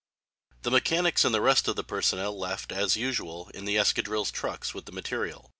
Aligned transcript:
The 0.63 0.71
mechanics 0.71 1.23
and 1.23 1.31
the 1.31 1.41
rest 1.43 1.67
of 1.67 1.75
the 1.75 1.83
personnel 1.83 2.35
left, 2.35 2.71
as 2.71 2.95
usual, 2.97 3.49
in 3.53 3.65
the 3.65 3.77
escadrille's 3.77 4.31
trucks 4.31 4.73
with 4.73 4.85
the 4.85 4.91
material. 4.91 5.47